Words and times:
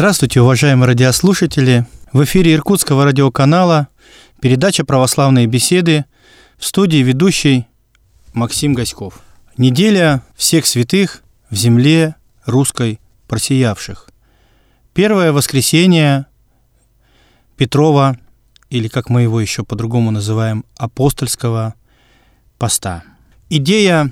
Здравствуйте, 0.00 0.40
уважаемые 0.40 0.86
радиослушатели! 0.86 1.84
В 2.14 2.24
эфире 2.24 2.54
Иркутского 2.54 3.04
радиоканала 3.04 3.88
передача 4.40 4.82
«Православные 4.82 5.46
беседы» 5.46 6.06
в 6.56 6.64
студии 6.64 7.02
ведущий 7.02 7.66
Максим 8.32 8.72
Гаськов. 8.72 9.20
Неделя 9.58 10.22
всех 10.36 10.64
святых 10.64 11.22
в 11.50 11.54
земле 11.54 12.14
русской 12.46 12.98
просиявших. 13.28 14.08
Первое 14.94 15.32
воскресенье 15.32 16.24
Петрова, 17.58 18.16
или 18.70 18.88
как 18.88 19.10
мы 19.10 19.20
его 19.20 19.38
еще 19.38 19.64
по-другому 19.64 20.10
называем, 20.10 20.64
апостольского 20.78 21.74
поста. 22.56 23.02
Идея 23.50 24.10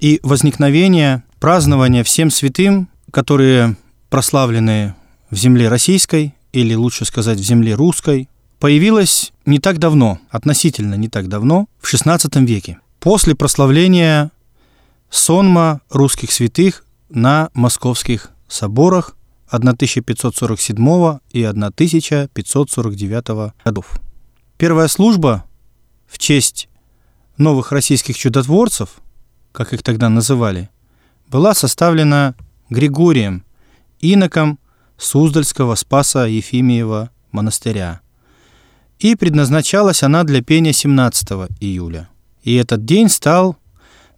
и 0.00 0.18
возникновение 0.24 1.22
празднования 1.38 2.02
всем 2.02 2.28
святым, 2.32 2.88
которые 3.12 3.76
прославлены 4.10 4.96
в 5.30 5.36
земле 5.36 5.68
российской, 5.68 6.34
или 6.52 6.74
лучше 6.74 7.04
сказать 7.04 7.38
в 7.38 7.42
земле 7.42 7.74
русской, 7.74 8.28
появилась 8.58 9.32
не 9.46 9.58
так 9.58 9.78
давно, 9.78 10.18
относительно 10.30 10.94
не 10.94 11.08
так 11.08 11.28
давно, 11.28 11.68
в 11.80 11.92
XVI 11.92 12.44
веке, 12.44 12.78
после 13.00 13.34
прославления 13.34 14.30
сонма 15.10 15.80
русских 15.90 16.32
святых 16.32 16.84
на 17.08 17.50
московских 17.54 18.30
соборах 18.48 19.16
1547 19.48 21.18
и 21.30 21.44
1549 21.44 23.52
годов. 23.64 24.00
Первая 24.56 24.88
служба 24.88 25.44
в 26.06 26.18
честь 26.18 26.68
новых 27.36 27.72
российских 27.72 28.18
чудотворцев, 28.18 28.90
как 29.52 29.72
их 29.72 29.82
тогда 29.82 30.08
называли, 30.08 30.68
была 31.28 31.54
составлена 31.54 32.34
Григорием, 32.68 33.44
иноком 34.00 34.58
Суздальского 34.98 35.76
Спаса 35.76 36.26
Ефимиева 36.26 37.10
монастыря. 37.32 38.00
И 38.98 39.14
предназначалась 39.14 40.02
она 40.02 40.24
для 40.24 40.42
пения 40.42 40.72
17 40.72 41.28
июля. 41.60 42.08
И 42.42 42.56
этот 42.56 42.84
день 42.84 43.08
стал 43.08 43.56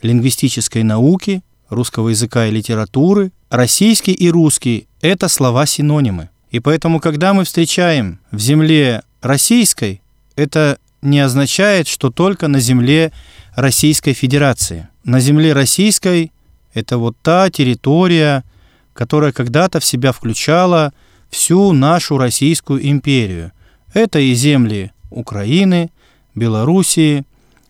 лингвистической 0.00 0.82
науки, 0.82 1.42
русского 1.68 2.10
языка 2.10 2.46
и 2.46 2.50
литературы, 2.50 3.32
российский 3.50 4.12
и 4.12 4.30
русский– 4.30 4.86
это 5.00 5.28
слова-синонимы. 5.28 6.30
И 6.50 6.60
поэтому, 6.60 7.00
когда 7.00 7.34
мы 7.34 7.44
встречаем 7.44 8.20
в 8.30 8.38
земле 8.38 9.02
российской, 9.22 10.02
это 10.36 10.78
не 11.02 11.20
означает, 11.20 11.88
что 11.88 12.10
только 12.10 12.48
на 12.48 12.60
земле 12.60 13.12
Российской 13.56 14.14
Федерации. 14.14 14.88
На 15.04 15.20
земле 15.20 15.52
российской 15.52 16.32
это 16.74 16.98
вот 16.98 17.16
та 17.22 17.50
территория, 17.50 18.44
которая 18.92 19.32
когда-то 19.32 19.80
в 19.80 19.84
себя 19.84 20.12
включала 20.12 20.92
всю 21.30 21.72
нашу 21.72 22.18
Российскую 22.18 22.86
империю. 22.86 23.52
Это 23.92 24.18
и 24.18 24.34
земли 24.34 24.92
Украины, 25.10 25.90
Белоруссии, 26.34 27.24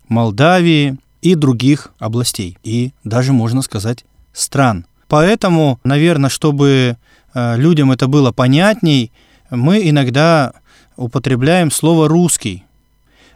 Молдавии 0.08 0.96
и 1.22 1.34
других 1.34 1.92
областей, 1.98 2.58
и 2.62 2.92
даже, 3.04 3.32
можно 3.32 3.62
сказать, 3.62 4.04
стран. 4.32 4.86
Поэтому, 5.08 5.80
наверное, 5.84 6.30
чтобы 6.30 6.96
э, 7.34 7.56
людям 7.56 7.92
это 7.92 8.06
было 8.08 8.32
понятней, 8.32 9.12
мы 9.50 9.88
иногда 9.88 10.52
употребляем 10.96 11.70
слово 11.70 12.08
«русский». 12.08 12.64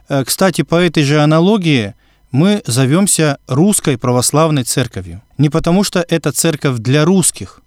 Э, 0.07 0.23
кстати, 0.23 0.61
по 0.61 0.75
этой 0.75 1.03
же 1.03 1.21
аналогии 1.21 1.93
мы 2.31 2.61
зовемся 2.65 3.39
Русской 3.47 3.97
Православной 3.97 4.63
Церковью. 4.63 5.21
Не 5.37 5.49
потому, 5.49 5.83
что 5.83 6.05
это 6.07 6.31
церковь 6.31 6.77
для 6.79 7.05
русских, 7.05 7.61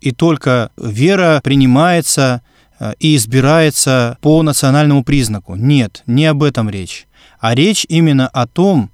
и 0.00 0.12
только 0.12 0.70
вера 0.76 1.40
принимается 1.42 2.42
э, 2.78 2.94
и 2.98 3.16
избирается 3.16 4.18
по 4.20 4.42
национальному 4.42 5.04
признаку. 5.04 5.54
Нет, 5.54 6.02
не 6.06 6.26
об 6.26 6.42
этом 6.42 6.68
речь. 6.68 7.06
А 7.40 7.54
речь 7.54 7.86
именно 7.88 8.28
о 8.28 8.46
том, 8.46 8.90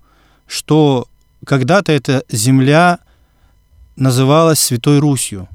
что 0.47 1.09
когда-то 1.45 1.93
эта 1.93 2.25
земля 2.31 2.99
называлась 3.97 4.61
Святой 4.61 4.99
Русью. 4.99 5.49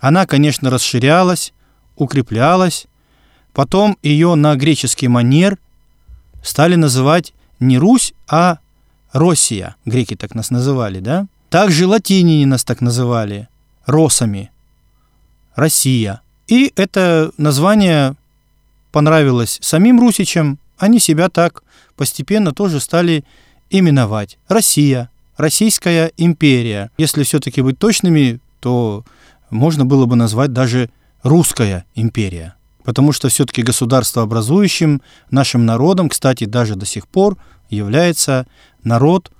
Она, 0.00 0.26
конечно, 0.26 0.70
расширялась, 0.70 1.52
укреплялась, 1.96 2.86
потом 3.52 3.98
ее 4.02 4.34
на 4.34 4.54
греческий 4.56 5.08
манер 5.08 5.58
стали 6.42 6.74
называть 6.74 7.33
не 7.60 7.78
Русь, 7.78 8.14
а 8.28 8.58
Россия. 9.12 9.76
Греки 9.84 10.16
так 10.16 10.34
нас 10.34 10.50
называли, 10.50 11.00
да? 11.00 11.26
Также 11.50 11.86
латиняне 11.86 12.46
нас 12.46 12.64
так 12.64 12.80
называли. 12.80 13.48
Росами. 13.86 14.50
Россия. 15.54 16.20
И 16.48 16.72
это 16.76 17.30
название 17.36 18.16
понравилось 18.92 19.58
самим 19.62 20.00
русичам. 20.00 20.58
Они 20.78 20.98
себя 20.98 21.28
так 21.28 21.62
постепенно 21.96 22.52
тоже 22.52 22.80
стали 22.80 23.24
именовать. 23.70 24.38
Россия. 24.48 25.10
Российская 25.36 26.12
империя. 26.16 26.90
Если 26.98 27.22
все-таки 27.22 27.60
быть 27.60 27.78
точными, 27.78 28.40
то 28.60 29.04
можно 29.50 29.84
было 29.84 30.06
бы 30.06 30.16
назвать 30.16 30.52
даже 30.52 30.90
Русская 31.22 31.84
империя 31.94 32.54
потому 32.84 33.12
что 33.12 33.28
все-таки 33.28 33.62
государствообразующим 33.62 35.02
нашим 35.30 35.66
народом, 35.66 36.08
кстати, 36.08 36.44
даже 36.44 36.76
до 36.76 36.86
сих 36.86 37.08
пор 37.08 37.36
является 37.70 38.46
народ 38.84 39.32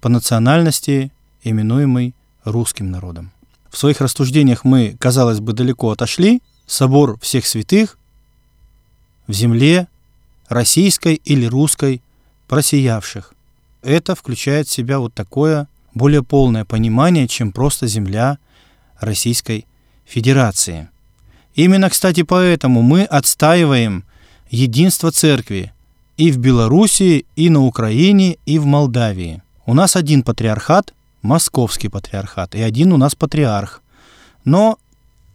по 0.00 0.08
национальности, 0.08 1.10
именуемый 1.42 2.14
русским 2.44 2.90
народом. 2.90 3.32
В 3.70 3.78
своих 3.78 4.00
рассуждениях 4.00 4.64
мы, 4.64 4.96
казалось 5.00 5.40
бы, 5.40 5.52
далеко 5.54 5.90
отошли. 5.90 6.40
Собор 6.66 7.18
всех 7.20 7.46
святых 7.46 7.98
в 9.26 9.32
земле 9.32 9.88
российской 10.48 11.14
или 11.14 11.46
русской 11.46 12.02
просиявших. 12.48 13.34
Это 13.82 14.14
включает 14.14 14.68
в 14.68 14.72
себя 14.72 14.98
вот 14.98 15.14
такое 15.14 15.68
более 15.94 16.22
полное 16.22 16.64
понимание, 16.64 17.28
чем 17.28 17.52
просто 17.52 17.86
земля 17.86 18.38
Российской 19.00 19.66
Федерации– 20.06 20.88
Именно, 21.54 21.88
кстати, 21.90 22.22
поэтому 22.22 22.82
мы 22.82 23.04
отстаиваем 23.04 24.04
единство 24.50 25.10
церкви 25.10 25.72
и 26.16 26.30
в 26.30 26.38
Белоруссии, 26.38 27.26
и 27.36 27.50
на 27.50 27.64
Украине, 27.64 28.38
и 28.46 28.58
в 28.58 28.66
Молдавии. 28.66 29.42
У 29.66 29.74
нас 29.74 29.96
один 29.96 30.22
патриархат, 30.22 30.94
московский 31.22 31.88
патриархат, 31.88 32.54
и 32.54 32.62
один 32.62 32.92
у 32.92 32.96
нас 32.96 33.14
патриарх. 33.14 33.82
Но, 34.44 34.78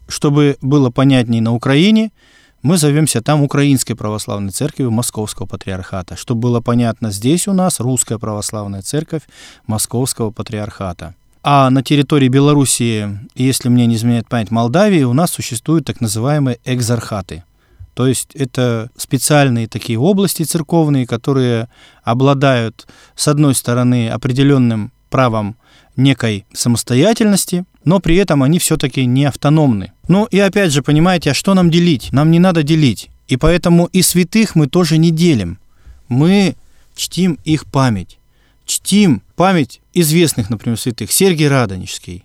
чтобы 0.08 0.58
было 0.62 0.90
понятнее 0.90 1.42
на 1.42 1.54
Украине, 1.54 2.12
мы 2.62 2.78
зовемся 2.78 3.22
там 3.22 3.42
Украинской 3.42 3.94
Православной 3.94 4.52
Церковью 4.52 4.92
Московского 4.92 5.46
Патриархата. 5.46 6.18
Чтобы 6.18 6.42
было 6.42 6.60
понятно, 6.60 7.12
здесь 7.12 7.48
у 7.48 7.54
нас 7.54 7.80
Русская 7.80 8.18
Православная 8.18 8.82
Церковь 8.82 9.24
Московского 9.66 10.32
Патриархата. 10.32 11.16
А 11.42 11.70
на 11.70 11.84
территории 11.84 12.28
Белоруссии, 12.28 13.18
если 13.34 13.70
мне 13.70 13.86
не 13.86 13.96
изменяет 13.96 14.28
память, 14.28 14.52
Молдавии, 14.52 15.04
у 15.04 15.14
нас 15.14 15.32
существуют 15.32 15.86
так 15.86 16.02
называемые 16.02 16.60
экзархаты. 16.66 17.44
То 17.94 18.08
есть 18.08 18.36
это 18.36 18.90
специальные 18.98 19.68
такие 19.68 19.98
области 19.98 20.44
церковные, 20.44 21.08
которые 21.08 21.70
обладают, 22.04 22.88
с 23.16 23.28
одной 23.28 23.56
стороны, 23.56 24.10
определенным 24.10 24.92
правом 25.10 25.56
некой 25.96 26.46
самостоятельности, 26.54 27.66
но 27.84 28.00
при 28.00 28.16
этом 28.18 28.44
они 28.44 28.60
все-таки 28.60 29.06
не 29.06 29.26
автономны. 29.26 29.92
Ну 30.08 30.26
и 30.26 30.40
опять 30.40 30.72
же, 30.72 30.82
понимаете, 30.82 31.32
а 31.32 31.34
что 31.34 31.54
нам 31.54 31.70
делить? 31.70 32.12
Нам 32.12 32.32
не 32.32 32.40
надо 32.40 32.64
делить. 32.64 33.10
И 33.28 33.38
поэтому 33.38 33.86
и 33.88 34.02
святых 34.02 34.56
мы 34.56 34.68
тоже 34.68 34.98
не 34.98 35.12
делим. 35.12 35.60
Мы 36.08 36.56
чтим 36.96 37.38
их 37.44 37.66
память. 37.66 38.19
Чтим 38.70 39.24
память 39.36 39.82
известных, 39.96 40.52
например, 40.52 40.78
святых. 40.78 41.12
Сергий 41.12 41.48
Радонежский, 41.48 42.24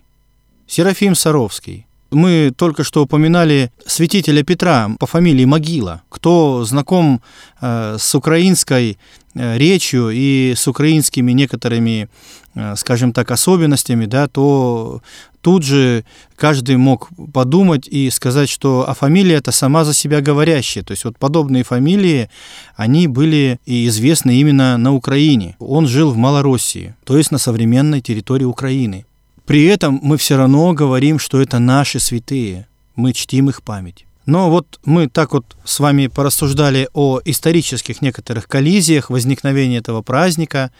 Серафим 0.67 1.15
Саровский. 1.15 1.87
Мы 2.11 2.53
только 2.55 2.83
что 2.83 3.01
упоминали 3.01 3.71
святителя 3.87 4.43
Петра 4.43 4.91
по 4.99 5.07
фамилии 5.07 5.43
Могила. 5.45 6.03
Кто 6.07 6.63
знаком 6.63 7.23
э, 7.61 7.97
с 7.99 8.13
украинской 8.13 8.99
э, 9.33 9.57
речью 9.57 10.11
и 10.11 10.53
с 10.55 10.67
украинскими 10.67 11.31
некоторыми 11.31 12.09
Э, 12.55 12.75
скажем 12.77 13.11
так, 13.11 13.31
особенностями, 13.31 14.05
да, 14.05 14.29
то 14.29 15.01
тут 15.45 15.61
же 15.61 16.05
каждый 16.35 16.75
мог 16.75 17.09
подумать 17.31 17.87
и 17.87 18.09
сказать, 18.09 18.49
что 18.49 18.83
а 18.87 18.95
фамилия 18.95 19.35
это 19.35 19.51
сама 19.51 19.85
за 19.85 19.93
себя 19.93 20.19
говорящая. 20.19 20.83
То 20.83 20.93
есть 20.93 21.05
вот 21.05 21.19
подобные 21.19 21.63
фамилии, 21.63 22.31
они 22.75 23.07
были 23.07 23.59
и 23.63 23.85
известны 23.85 24.39
именно 24.39 24.75
на 24.77 24.91
Украине. 24.91 25.55
Он 25.59 25.85
жил 25.85 26.09
в 26.09 26.17
Малороссии, 26.17 26.95
то 27.03 27.15
есть 27.15 27.29
на 27.29 27.37
современной 27.37 28.01
территории 28.01 28.45
Украины. 28.45 29.05
При 29.45 29.65
этом 29.65 29.99
мы 30.01 30.17
все 30.17 30.35
равно 30.35 30.73
говорим, 30.73 31.19
что 31.19 31.39
это 31.39 31.59
наши 31.59 31.99
святые, 31.99 32.65
мы 32.95 33.13
чтим 33.13 33.49
их 33.49 33.61
память. 33.61 34.07
Но 34.25 34.49
вот 34.49 34.79
мы 34.85 35.07
так 35.07 35.33
вот 35.33 35.55
с 35.63 35.79
вами 35.79 36.07
порассуждали 36.07 36.89
о 36.93 37.19
исторических 37.25 38.01
некоторых 38.01 38.47
коллизиях 38.47 39.09
возникновения 39.09 39.77
этого 39.77 40.01
праздника. 40.01 40.71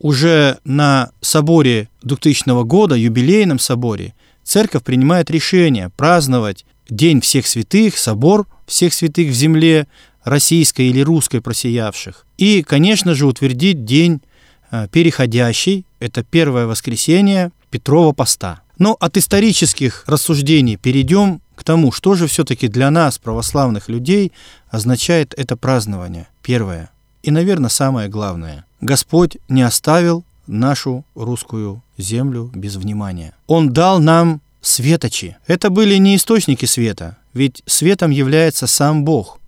Уже 0.00 0.58
на 0.64 1.10
соборе 1.20 1.88
2000 2.02 2.64
года, 2.64 2.94
юбилейном 2.96 3.58
соборе, 3.58 4.14
церковь 4.42 4.82
принимает 4.82 5.30
решение 5.30 5.90
праздновать 5.96 6.64
День 6.90 7.20
всех 7.20 7.46
святых, 7.46 7.98
собор 7.98 8.46
всех 8.66 8.94
святых 8.94 9.28
в 9.28 9.34
земле 9.34 9.86
российской 10.24 10.88
или 10.88 11.00
русской 11.00 11.40
просиявших. 11.40 12.26
И, 12.38 12.62
конечно 12.62 13.14
же, 13.14 13.26
утвердить 13.26 13.84
день 13.84 14.22
э, 14.70 14.88
переходящий, 14.90 15.84
это 16.00 16.22
первое 16.22 16.66
воскресенье 16.66 17.50
Петрова 17.70 18.12
поста. 18.12 18.62
Но 18.78 18.96
от 18.98 19.16
исторических 19.16 20.04
рассуждений 20.06 20.76
перейдем 20.76 21.40
к 21.56 21.64
тому, 21.64 21.90
что 21.90 22.14
же 22.14 22.26
все-таки 22.28 22.68
для 22.68 22.90
нас, 22.90 23.18
православных 23.18 23.88
людей, 23.88 24.32
означает 24.70 25.34
это 25.36 25.56
празднование. 25.56 26.28
Первое. 26.42 26.90
И, 27.22 27.30
наверное, 27.30 27.70
самое 27.70 28.08
главное. 28.08 28.64
Господь 28.80 29.36
не 29.48 29.62
оставил 29.62 30.24
нашу 30.46 31.04
русскую 31.14 31.82
землю 31.98 32.50
без 32.54 32.76
внимания. 32.76 33.34
Он 33.48 33.72
дал 33.72 33.98
нам 33.98 34.40
светочи. 34.60 35.36
Это 35.46 35.70
были 35.70 35.96
не 35.96 36.16
источники 36.16 36.64
света, 36.64 37.16
ведь 37.34 37.62
светом 37.66 38.10
является 38.10 38.66
сам 38.66 39.04
Бог, 39.04 39.40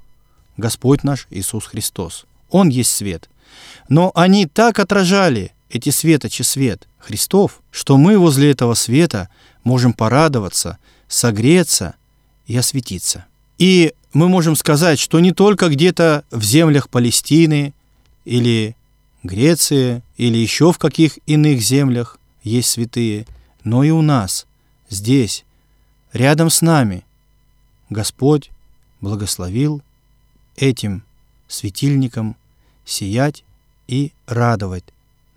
Господь 0.57 1.05
наш 1.05 1.27
Иисус 1.31 1.67
Христос. 1.67 2.27
Он 2.51 2.69
есть 2.69 2.93
свет. 2.95 3.29
Но 3.89 4.13
они 4.15 4.47
так 4.47 4.79
отражали 4.79 5.53
эти 5.71 5.91
светочи 5.91 6.43
свет 6.43 6.87
Христов, 6.99 7.63
что 7.71 7.97
мы 7.97 8.19
возле 8.19 8.51
этого 8.51 8.75
света 8.75 9.29
можем 9.65 9.93
порадоваться, 9.93 10.79
согреться 11.09 11.95
и 12.47 12.57
осветиться. 12.57 13.27
И 13.59 13.95
мы 14.13 14.29
можем 14.29 14.57
сказать, 14.57 14.99
что 14.99 15.21
не 15.21 15.33
только 15.33 15.69
где-то 15.69 16.25
в 16.31 16.43
землях 16.43 16.89
Палестины 16.89 17.73
или 18.25 18.77
Греции 19.23 20.03
или 20.17 20.39
еще 20.39 20.73
в 20.73 20.79
каких 20.79 21.19
иных 21.27 21.61
землях 21.61 22.19
есть 22.43 22.71
святые, 22.71 23.27
но 23.65 23.85
и 23.85 23.91
у 23.91 24.01
нас, 24.01 24.47
здесь, 24.89 25.45
рядом 26.13 26.49
с 26.49 26.63
нами, 26.63 27.05
Господь 27.91 28.51
благословил 29.01 29.83
этим 30.57 31.05
светильником 31.49 32.37
сиять 32.85 33.45
и 33.89 34.13
радовать 34.27 34.85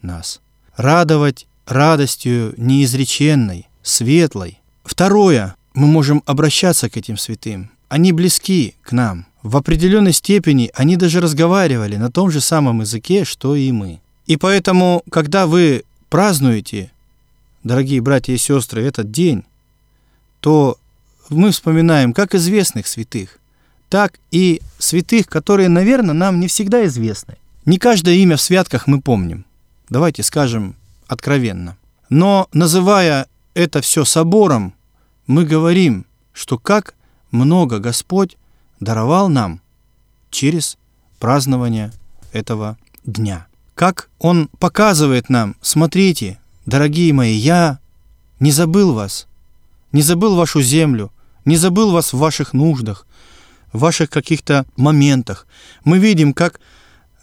нас. 0.03 0.41
Радовать 0.75 1.47
радостью 1.65 2.53
неизреченной, 2.57 3.67
светлой. 3.81 4.59
Второе, 4.83 5.55
мы 5.73 5.87
можем 5.87 6.23
обращаться 6.25 6.89
к 6.89 6.97
этим 6.97 7.17
святым. 7.17 7.71
Они 7.89 8.11
близки 8.11 8.75
к 8.81 8.91
нам. 8.91 9.25
В 9.41 9.57
определенной 9.57 10.13
степени 10.13 10.71
они 10.73 10.95
даже 10.95 11.19
разговаривали 11.19 11.97
на 11.97 12.11
том 12.11 12.31
же 12.31 12.41
самом 12.41 12.81
языке, 12.81 13.25
что 13.25 13.55
и 13.55 13.71
мы. 13.71 13.99
И 14.25 14.37
поэтому, 14.37 15.03
когда 15.09 15.47
вы 15.47 15.83
празднуете, 16.09 16.91
дорогие 17.63 18.01
братья 18.01 18.33
и 18.33 18.37
сестры, 18.37 18.83
этот 18.83 19.11
день, 19.11 19.43
то 20.39 20.77
мы 21.29 21.51
вспоминаем 21.51 22.13
как 22.13 22.35
известных 22.35 22.87
святых, 22.87 23.39
так 23.89 24.19
и 24.31 24.61
святых, 24.77 25.27
которые, 25.27 25.69
наверное, 25.69 26.13
нам 26.13 26.39
не 26.39 26.47
всегда 26.47 26.85
известны. 26.85 27.35
Не 27.65 27.77
каждое 27.77 28.15
имя 28.15 28.37
в 28.37 28.41
святках 28.41 28.87
мы 28.87 29.01
помним. 29.01 29.45
Давайте 29.89 30.23
скажем 30.23 30.75
откровенно. 31.07 31.77
Но 32.09 32.47
называя 32.53 33.27
это 33.53 33.81
все 33.81 34.05
собором, 34.05 34.73
мы 35.27 35.45
говорим, 35.45 36.05
что 36.33 36.57
как 36.57 36.95
много 37.31 37.79
Господь 37.79 38.37
даровал 38.79 39.29
нам 39.29 39.61
через 40.29 40.77
празднование 41.19 41.91
этого 42.31 42.77
дня. 43.05 43.47
Как 43.75 44.09
Он 44.19 44.49
показывает 44.59 45.29
нам, 45.29 45.55
смотрите, 45.61 46.39
дорогие 46.65 47.13
мои, 47.13 47.33
я 47.33 47.79
не 48.39 48.51
забыл 48.51 48.93
вас, 48.93 49.27
не 49.91 50.01
забыл 50.01 50.35
вашу 50.35 50.61
землю, 50.61 51.11
не 51.45 51.55
забыл 51.55 51.91
вас 51.91 52.13
в 52.13 52.17
ваших 52.17 52.53
нуждах, 52.53 53.07
в 53.71 53.79
ваших 53.79 54.09
каких-то 54.09 54.65
моментах. 54.75 55.47
Мы 55.83 55.97
видим, 55.97 56.33
как 56.33 56.59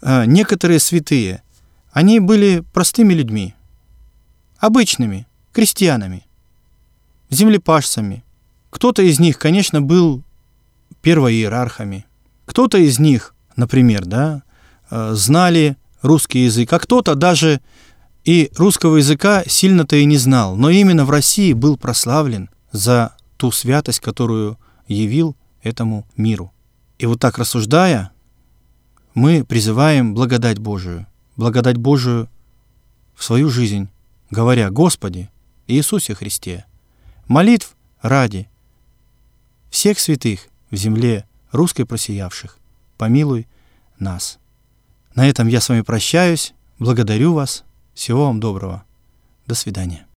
э, 0.01 0.25
некоторые 0.25 0.79
святые, 0.79 1.43
они 1.91 2.19
были 2.19 2.63
простыми 2.73 3.13
людьми, 3.13 3.55
обычными, 4.59 5.27
крестьянами– 5.51 6.25
землепашцами. 7.31 8.23
Кто-то 8.69 9.01
из 9.01 9.19
них, 9.19 9.39
конечно, 9.39 9.81
был 9.81 10.21
первоиерархами. 11.01 12.05
Кто-то 12.45 12.77
из 12.77 12.99
них, 12.99 13.33
например, 13.55 14.05
да, 14.05 14.43
э, 14.91 15.13
знали 15.13 15.77
русский 16.01 16.43
язык, 16.43 16.71
а 16.71 16.79
кто-то 16.79 17.15
даже 17.15 17.61
и 18.23 18.51
русского 18.57 18.97
языка 18.97 19.43
сильно-то 19.47 19.95
и 19.95 20.05
не 20.05 20.17
знал, 20.17 20.55
но 20.55 20.69
именно 20.69 21.05
в 21.05 21.09
России 21.09 21.53
был 21.53 21.77
прославлен 21.77 22.49
за 22.71 23.15
ту 23.37 23.51
святость, 23.51 23.99
которую 23.99 24.59
явил 24.87 25.35
этому 25.63 26.05
миру. 26.15 26.53
И 26.99 27.05
вот 27.07 27.19
так 27.19 27.39
рассуждая, 27.39 28.11
мы 29.15 29.43
призываем 29.43 30.13
благодать 30.13 30.59
Божию, 30.59 31.07
благодать 31.41 31.77
Божию 31.77 32.29
в 33.15 33.23
свою 33.23 33.49
жизнь, 33.49 33.89
говоря, 34.29 34.69
Господи, 34.69 35.31
Иисусе 35.65 36.13
Христе– 36.13 36.65
молитв 37.27 37.75
ради 38.01 38.47
всех 39.71 39.99
святых 39.99 40.49
в 40.69 40.75
земле 40.75 41.25
русской 41.51 41.85
просиявших, 41.85 42.59
помилуй 42.97 43.47
нас. 43.97 44.37
На 45.15 45.27
этом 45.27 45.47
я 45.47 45.61
с 45.61 45.69
вами 45.69 45.81
прощаюсь, 45.81 46.53
благодарю 46.77 47.33
вас, 47.33 47.63
всего 47.95 48.27
вам 48.27 48.39
доброго, 48.39 48.83
до 49.47 49.55
свидания. 49.55 50.10